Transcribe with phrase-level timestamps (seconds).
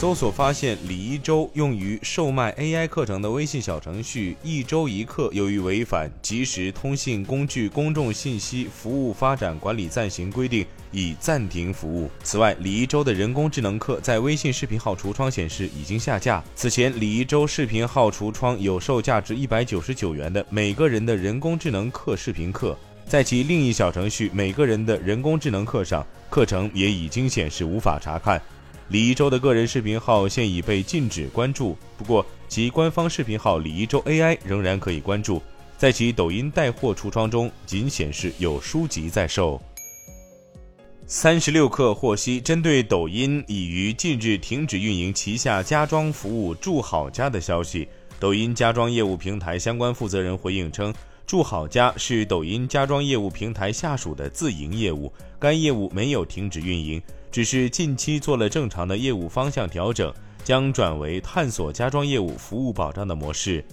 [0.00, 12.08] 搜索发现，李一舟用于售卖 AI 课程的微信小程序“一周一课”由于违反《即时通信工具公众信息服务发展管理暂行规定》，已暂停服务。
[12.22, 16.40] 此外，李一舟的人工智能课在微信视频号橱窗显示已经下架。
[16.54, 28.40] 此前，李一舟视频号橱窗有售价值一百九十九元的每个人的人工智能课视频课，在其另一小程序“每个人的人工智能课”上，课程也已经显示无法查看。
[28.90, 35.42] 李一舟的个人视频号现已被禁止关注，不过其官方视频号李一舟 AI 仍然可以关注。
[35.76, 39.60] 在其抖音带货橱窗中，仅显示有书籍在售。
[41.06, 47.86] 三十六氪获悉，针对抖音已于近日停止运营旗下家装服务“住好家”的消息，
[48.18, 50.92] 抖音家装业务平台相关负责人回应称
[51.26, 57.00] ，“住好家”是抖音家装业务平台下属的自营业务，该业务没有停止运营。
[57.30, 60.12] 只是近期做了正常的业务方向调整，
[60.44, 63.64] 将转为探索家装业务服务保障的模式。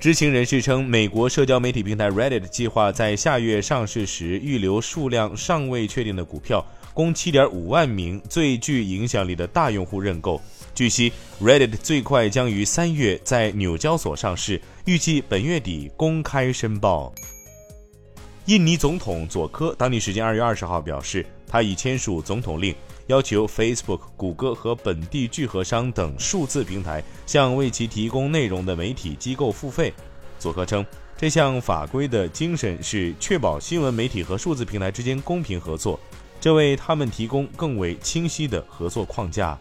[0.00, 10.40] 知情人士称，美国社交媒体平台 Reddit 计划在下月上市时预留数量尚未确定的股票，供7.5万名最具影响力的大用户认购。
[10.72, 17.12] 据悉，Reddit 最快将于三月在纽交所上市，预计本月底公开申报。
[18.46, 21.26] 印尼总统佐科当地时间二月二十号表示。
[21.48, 22.74] 他已签署总统令，
[23.06, 29.92] 要求 Facebook、谷歌和本地聚合商等数字平台向为其提供内容的媒体机构付费。
[30.38, 30.84] 佐科称，
[31.16, 35.98] 这项法规的精神是确保新闻媒体和数字平台之间公平合作，
[36.40, 39.58] 这为他们提供更为清晰的合作框架。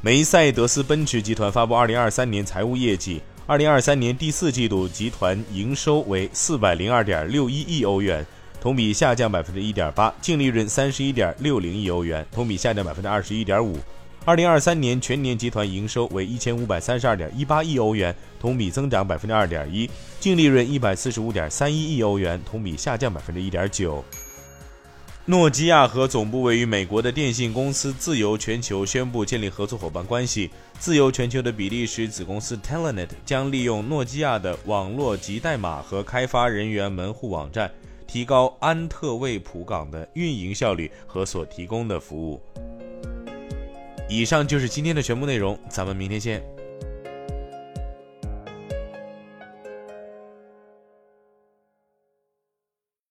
[0.00, 8.24] 梅赛德斯奔驰集团发布二零二三年财务业绩，二零二三年第四季度集团营收为四百零二点六一亿欧元。
[8.60, 13.78] 同比下降百分之一点八，净利润三十一点六零亿欧元，同比下降百分之二十一点五。
[14.26, 19.88] 二零二三年全年集团营收为一千五百三十二点一八亿欧元，同比增长百分之二点一，
[20.20, 24.04] 净利润一百四十五点三一亿欧元，同比下降百分之一点九。
[25.24, 30.50] 诺基亚和总部位于美国的电信公司自由全球宣布建立合作伙伴关系。
[30.78, 37.70] 自由全球的比利时子公司 Telenet 将利用诺基亚的网络及代码和开发人员门户网站。
[38.10, 42.42] 提高安特卫普港的运营效率和所提供的服务。
[44.08, 46.42] 以上就是今天的全部内容，咱们明天见。